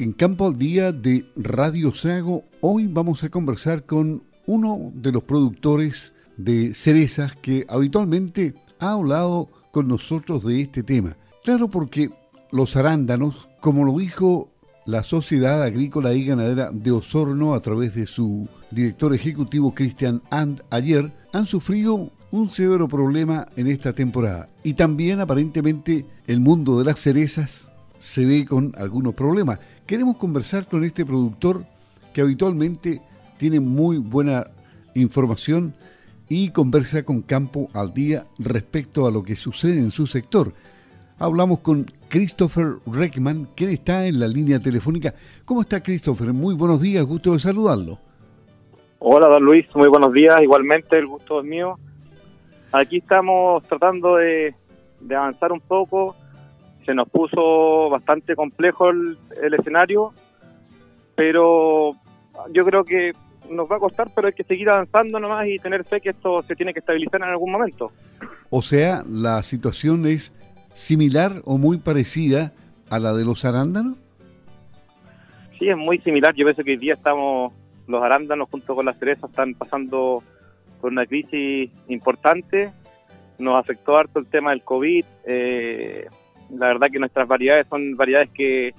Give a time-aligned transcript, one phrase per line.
[0.00, 5.24] En Campo al Día de Radio Sago, hoy vamos a conversar con uno de los
[5.24, 11.16] productores de cerezas que habitualmente ha hablado con nosotros de este tema.
[11.42, 12.10] Claro, porque
[12.52, 14.52] los arándanos, como lo dijo
[14.86, 20.62] la Sociedad Agrícola y Ganadera de Osorno a través de su director ejecutivo Christian And
[20.70, 24.48] ayer, han sufrido un severo problema en esta temporada.
[24.62, 29.58] Y también aparentemente el mundo de las cerezas se ve con algunos problemas.
[29.88, 31.64] Queremos conversar con este productor
[32.12, 33.00] que habitualmente
[33.38, 34.44] tiene muy buena
[34.94, 35.72] información
[36.28, 40.52] y conversa con Campo al día respecto a lo que sucede en su sector.
[41.18, 45.14] Hablamos con Christopher Reckman, quien está en la línea telefónica.
[45.46, 46.34] ¿Cómo está Christopher?
[46.34, 47.98] Muy buenos días, gusto de saludarlo.
[48.98, 50.38] Hola, don Luis, muy buenos días.
[50.42, 51.78] Igualmente, el gusto es mío.
[52.72, 54.54] Aquí estamos tratando de,
[55.16, 56.14] avanzar un poco.
[56.88, 59.18] Se nos puso bastante complejo el,
[59.52, 60.14] escenario,
[61.14, 61.90] pero
[62.50, 63.12] yo creo que
[63.50, 66.42] nos va a costar, pero hay que seguir avanzando nomás y tener fe que esto
[66.44, 67.92] se tiene que estabilizar en algún momento.
[68.48, 70.32] O sea, la situación es
[70.72, 72.54] similar o muy parecida
[72.88, 73.98] a la de los arándanos.
[75.58, 76.34] Sí, es muy similar.
[76.34, 77.52] Yo pienso que hoy día estamos,
[77.86, 80.22] los arándanos junto con las cerezas están pasando
[80.80, 82.72] por una crisis importante.
[83.38, 85.04] Nos afectó harto el tema del COVID.
[85.26, 86.06] Eh,
[86.50, 88.74] la verdad que nuestras variedades son variedades que,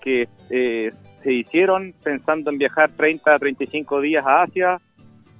[0.00, 4.80] que eh, se hicieron pensando en viajar 30 a 35 días a Asia.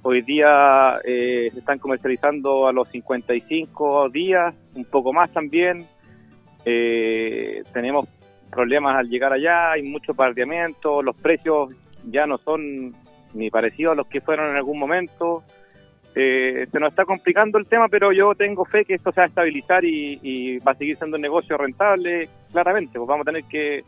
[0.01, 5.85] Hoy día eh, se están comercializando a los 55 días, un poco más también.
[6.63, 8.07] tenemos
[8.51, 11.69] problemas al llegar allá, hay mucho pardeamiento, los precios
[12.05, 12.93] ya no son
[13.33, 15.43] ni parecidos a los que fueron en algún momento.
[16.15, 19.25] Eh, se nos está complicando el tema, pero yo tengo fe que esto se va
[19.25, 23.43] a estabilizar y, va a seguir siendo un negocio rentable, claramente, pues vamos a tener
[23.45, 23.83] que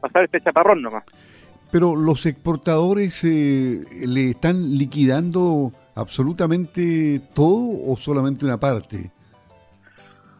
[0.00, 1.04] pasar este chaparrón nomás.
[1.70, 9.10] Pero los exportadores eh, le están liquidando absolutamente todo o solamente una parte?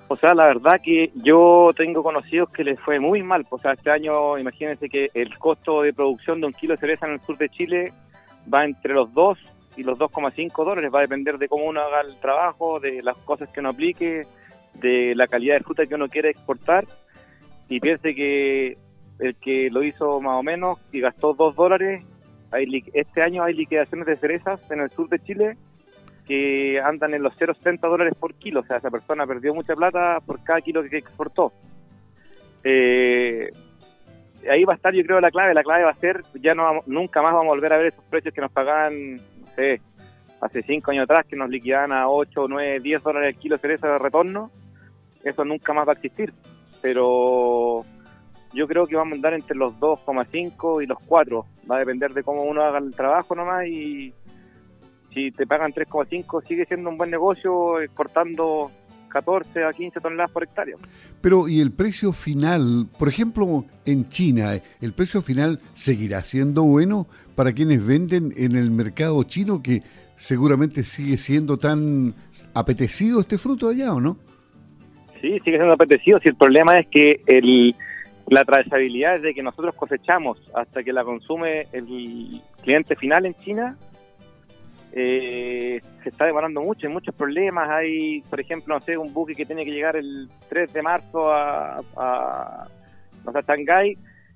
[0.09, 3.45] O sea, la verdad que yo tengo conocidos que les fue muy mal.
[3.49, 7.07] O sea, este año, imagínense que el costo de producción de un kilo de cereza
[7.07, 7.93] en el sur de Chile
[8.53, 9.39] va entre los 2
[9.81, 10.93] y los 2,5 dólares.
[10.95, 14.23] Va a depender de cómo uno haga el trabajo, de las cosas que uno aplique,
[14.75, 16.85] de la calidad de fruta que uno quiere exportar.
[17.69, 18.77] Y piense que
[19.19, 22.05] el que lo hizo más o menos y gastó 2 dólares,
[22.93, 25.57] este año hay liquidaciones de cerezas en el sur de Chile
[26.27, 28.61] que andan en los 0,70 dólares por kilo.
[28.61, 31.53] O sea, esa persona perdió mucha plata por cada kilo que exportó.
[32.65, 33.51] Eh,
[34.49, 35.55] ahí va a estar, yo creo, la clave.
[35.55, 38.05] La clave va a ser, ya no nunca más vamos a volver a ver esos
[38.05, 39.21] precios que nos pagaban,
[39.55, 39.81] sé,
[40.41, 43.63] hace cinco años atrás, que nos liquidaban a 8, 9, 10 dólares el kilo de
[43.63, 44.51] cereza de retorno.
[45.23, 46.33] Eso nunca más va a existir.
[46.83, 47.85] Pero
[48.53, 51.45] yo creo que vamos a andar entre los 2,5 y los 4.
[51.71, 54.13] Va a depender de cómo uno haga el trabajo nomás y
[55.13, 58.71] si te pagan 3,5 sigue siendo un buen negocio exportando
[59.11, 60.77] 14 a 15 toneladas por hectárea.
[61.21, 62.87] Pero ¿y el precio final?
[62.99, 68.71] Por ejemplo, en China, ¿el precio final seguirá siendo bueno para quienes venden en el
[68.71, 69.83] mercado chino que
[70.17, 72.15] seguramente sigue siendo tan
[72.55, 74.17] apetecido este fruto allá o no?
[75.21, 76.19] Sí, sigue siendo apetecido.
[76.21, 77.75] Si el problema es que el,
[78.29, 83.77] la trazabilidad de que nosotros cosechamos hasta que la consume el cliente final en China
[84.93, 87.69] eh, se está demorando mucho, hay muchos problemas.
[87.71, 91.33] Hay, por ejemplo, no sé, un buque que tiene que llegar el 3 de marzo
[91.33, 92.67] a, a.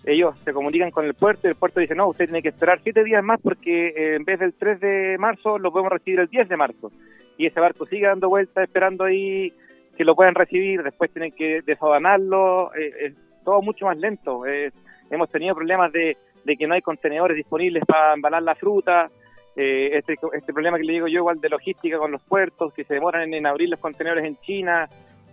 [0.06, 2.78] Ellos se comunican con el puerto y el puerto dice, no, usted tiene que esperar
[2.82, 6.28] 7 días más porque eh, en vez del 3 de marzo lo podemos recibir el
[6.28, 6.92] 10 de marzo.
[7.38, 9.52] Y ese barco sigue dando vueltas esperando ahí
[9.96, 13.14] que lo puedan recibir, después tienen que desabanarlo, eh, es
[13.44, 14.42] todo mucho más lento.
[14.46, 16.16] hemos tenido problemas de
[16.58, 19.10] que no hay contenedores disponibles para embalar la fruta,
[19.56, 22.84] eh, este, este problema que le digo yo igual de logística con los puertos, que
[22.84, 24.88] se demoran en, abrir los contenedores en China,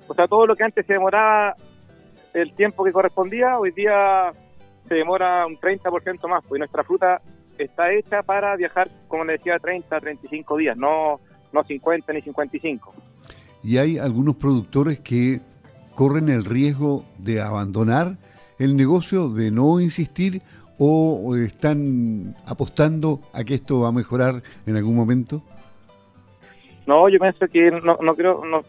[0.08, 1.56] o sea, todo lo que antes se demoraba
[2.34, 4.32] el tiempo que correspondía, hoy día
[4.88, 7.22] se demora un 30% más, porque nuestra fruta
[7.58, 11.20] está hecha para viajar, como le decía, 30, 35 días, no,
[11.52, 12.94] no 50 ni 55.
[13.64, 15.42] Y hay algunos productores que
[15.96, 18.18] corren el riesgo de abandonar
[18.60, 20.42] el negocio, de no insistir
[20.84, 25.44] o están apostando a que esto va a mejorar en algún momento?
[26.88, 28.64] No, yo pienso que no, no creo, no,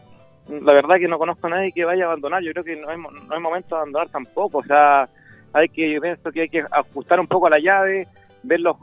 [0.47, 2.91] la verdad que no conozco a nadie que vaya a abandonar, yo creo que no
[2.91, 5.09] es momento de abandonar tampoco, o sea,
[5.53, 8.07] hay que, yo pienso que hay que ajustar un poco a la llave,
[8.43, 8.77] ver los,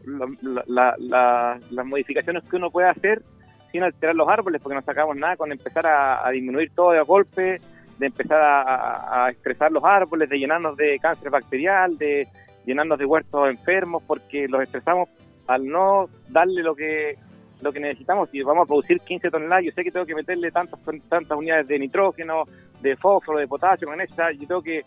[0.66, 3.22] las modificaciones que uno puede hacer
[3.70, 7.60] sin alterar los árboles, porque no sacamos nada con empezar a, disminuir todo de golpe,
[7.96, 12.26] de empezar a, a, estresar los árboles, de llenarnos de cáncer bacterial, de,
[12.70, 15.08] llenarnos de huertos enfermos porque los estresamos
[15.46, 17.16] al no darle lo que
[17.62, 18.30] lo que necesitamos.
[18.30, 21.68] Si vamos a producir 15 toneladas, yo sé que tengo que meterle tantas tantas unidades
[21.68, 22.44] de nitrógeno,
[22.80, 24.82] de fósforo, de potasio, magnesio, yo tengo que,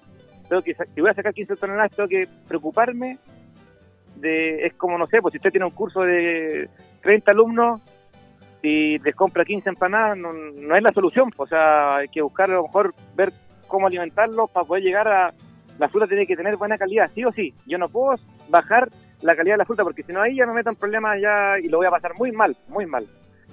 [0.49, 3.19] tengo que, si voy a sacar 15 toneladas, tengo que preocuparme
[4.15, 6.69] de, es como, no sé, pues si usted tiene un curso de
[7.01, 7.81] 30 alumnos
[8.61, 12.21] y les compra 15 empanadas, no, no es la solución, pues, o sea, hay que
[12.21, 13.33] buscar a lo mejor ver
[13.67, 15.33] cómo alimentarlos para poder llegar a,
[15.79, 18.15] la fruta tiene que tener buena calidad, sí o sí, yo no puedo
[18.49, 18.89] bajar
[19.21, 21.69] la calidad de la fruta porque si no ahí ya me metan problemas ya y
[21.69, 23.05] lo voy a pasar muy mal, muy mal.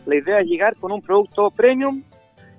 [0.06, 2.02] La idea es llegar con un producto premium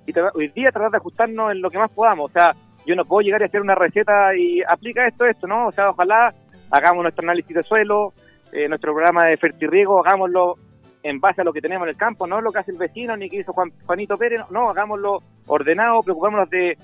[0.05, 2.29] y hoy día tratar de ajustarnos en lo que más podamos.
[2.29, 2.51] O sea,
[2.85, 5.67] yo no puedo llegar y hacer una receta y aplica esto, esto, ¿no?
[5.67, 6.33] O sea, ojalá
[6.71, 8.13] hagamos nuestro análisis de suelo,
[8.51, 10.55] eh, nuestro programa de fertirriego, hagámoslo
[11.03, 13.17] en base a lo que tenemos en el campo, no lo que hace el vecino
[13.17, 16.77] ni que hizo Juan, Juanito Pérez, no, hagámoslo ordenado, preocupémonos de,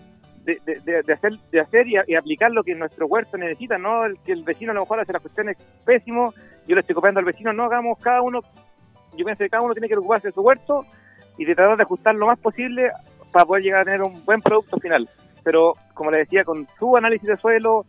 [0.56, 4.44] de, hacer, de hacer y, aplicar lo que nuestro huerto necesita, no el que el
[4.44, 6.34] vecino a lo mejor hace las cuestiones pésimo,
[6.68, 8.42] yo le estoy copiando al vecino, no hagamos cada uno,
[9.16, 10.86] yo pienso que cada uno tiene que preocuparse de su huerto
[11.38, 12.90] y de tratar de ajustar lo más posible
[13.32, 15.10] para poder llegar a tener un buen producto final.
[15.44, 17.86] Pero, como le decía, con su análisis de suelo,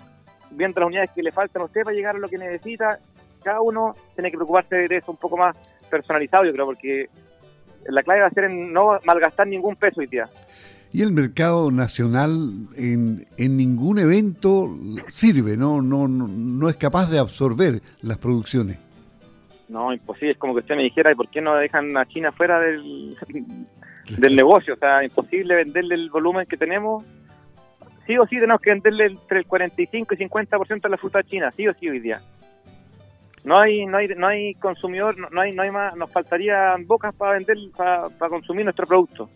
[0.50, 2.98] viendo las unidades que le faltan a usted para llegar a lo que necesita,
[3.42, 5.56] cada uno tiene que preocuparse de eso un poco más
[5.88, 7.08] personalizado, yo creo, porque
[7.86, 10.28] la clave va a ser en no malgastar ningún peso hoy día.
[10.98, 15.80] Y el mercado nacional en, en ningún evento sirve, ¿no?
[15.80, 18.80] No, no, no es capaz de absorber las producciones.
[19.68, 20.32] No, imposible.
[20.32, 23.16] Es como que usted me dijera, ¿y por qué no dejan a China fuera del,
[24.08, 24.74] del negocio?
[24.74, 27.04] O sea, imposible venderle el volumen que tenemos.
[28.04, 31.52] Sí o sí tenemos que venderle entre el 45 y 50% de la fruta china,
[31.56, 32.20] sí o sí hoy día.
[33.44, 37.14] No hay, no hay, no hay consumidor, no, hay, no hay más, nos faltarían bocas
[37.14, 39.30] para vender, para, consumir nuestro producto.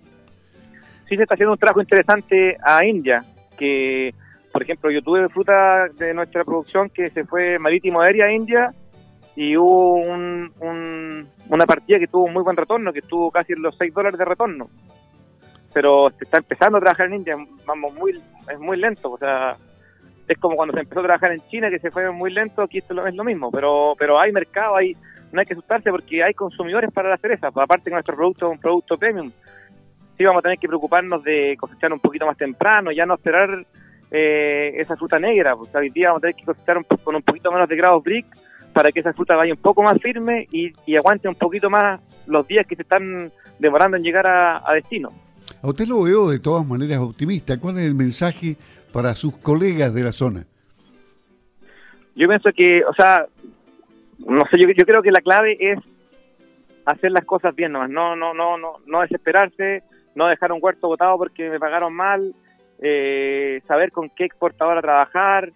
[1.12, 3.22] Sí se está haciendo un trabajo interesante a India,
[3.58, 4.14] que,
[4.50, 8.72] por ejemplo, yo tuve fruta de nuestra producción que se fue marítimo aérea a India
[9.36, 10.50] y hubo un,
[11.50, 14.18] una partida que tuvo un muy buen retorno, que estuvo casi en los 6 dólares
[14.18, 14.70] de retorno.
[15.74, 17.36] Pero se está empezando a trabajar en India,
[17.66, 18.12] vamos, muy,
[18.50, 19.58] es muy lento, o sea,
[20.26, 22.78] es como cuando se empezó a trabajar en China, que se fue muy lento, aquí
[22.78, 24.96] esto es lo mismo, pero pero hay mercado, hay
[25.30, 28.52] no hay que asustarse porque hay consumidores para la cereza, aparte que nuestro producto es
[28.52, 29.30] un producto premium.
[30.16, 33.64] Sí vamos a tener que preocuparnos de cosechar un poquito más temprano, ya no esperar
[34.10, 37.50] eh, esa fruta negra, porque hoy día vamos a tener que cosechar con un poquito
[37.50, 38.26] menos de grados brick
[38.72, 42.46] para que esa fruta vaya un poco más firme y, aguante un poquito más los
[42.46, 45.10] días que se están demorando en llegar a, destino.
[45.62, 47.58] A usted lo veo de todas maneras optimista.
[47.58, 48.56] ¿Cuál es el mensaje
[48.92, 50.44] para sus colegas de la zona?
[52.14, 53.26] Yo pienso que, o sea,
[54.18, 55.78] no sé, yo, yo creo que la clave es
[56.84, 59.82] hacer las cosas bien nomás, no, no, no, no, no desesperarse,
[60.14, 62.34] no dejar un huerto botado porque me pagaron mal,
[62.80, 65.50] eh, saber con qué exportadora trabajar,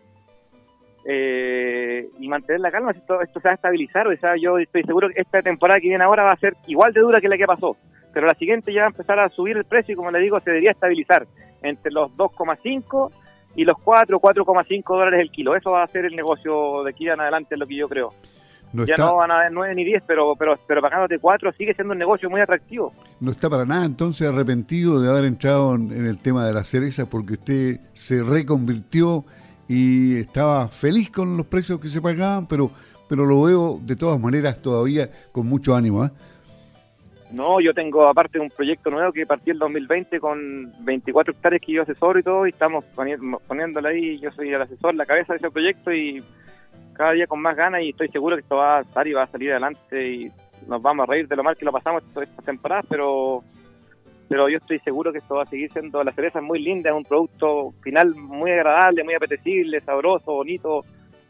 [1.09, 4.83] eh, y mantener la calma, esto, esto se va a estabilizar, o sea, yo estoy
[4.83, 7.39] seguro que esta temporada que viene ahora va a ser igual de dura que la
[7.39, 7.77] que pasó,
[8.13, 10.41] pero la siguiente ya va a empezar a subir el precio y como le digo,
[10.41, 11.27] se debería estabilizar
[11.63, 13.11] entre los 2,5
[13.55, 15.57] y los 4, 4,5 dólares el kilo.
[15.57, 18.11] Eso va a ser el negocio de aquí en adelante, es lo que yo creo.
[18.85, 21.93] Ya no van a haber 9 ni 10, pero, pero, pero pagándote 4 sigue siendo
[21.93, 22.93] un negocio muy atractivo.
[23.21, 26.69] No está para nada entonces arrepentido de haber entrado en, en el tema de las
[26.69, 29.25] cerezas porque usted se reconvirtió
[29.69, 32.71] y estaba feliz con los precios que se pagaban, pero,
[33.09, 36.05] pero lo veo de todas maneras todavía con mucho ánimo.
[36.05, 36.11] ¿eh?
[37.33, 41.73] No, yo tengo aparte un proyecto nuevo que partí el 2020 con 24 hectáreas que
[41.73, 42.85] yo asesoro y todo, y estamos
[43.47, 46.23] poniéndole ahí, yo soy el asesor, la cabeza de ese proyecto y
[46.97, 49.25] cada día con más ganas y estoy seguro que esto va a estar y va
[49.25, 50.31] a salir adelante y
[50.67, 53.43] nos vamos a reír de lo mal que lo pasamos esta temporada, pero
[54.29, 56.97] pero yo estoy seguro que esto va a seguir siendo, la cereza muy linda, es
[56.97, 60.85] un producto final muy agradable, muy apetecible, sabroso, bonito,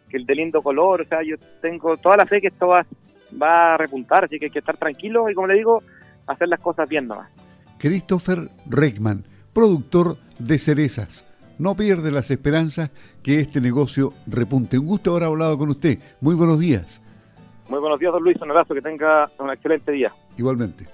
[0.08, 2.87] que el de lindo color, o sea, yo tengo toda la fe que esto va,
[3.40, 5.82] va a repuntar, así que hay que estar tranquilo y como le digo,
[6.26, 7.30] hacer las cosas bien nomás.
[7.78, 11.26] Christopher Reckman, productor de cerezas.
[11.58, 12.90] No pierde las esperanzas
[13.22, 14.78] que este negocio repunte.
[14.78, 15.98] Un gusto haber hablado con usted.
[16.20, 17.02] Muy buenos días.
[17.68, 18.40] Muy buenos días, don Luis.
[18.40, 18.75] Un abrazo.
[18.75, 20.12] Que tenga un excelente día.
[20.36, 20.86] Igualmente.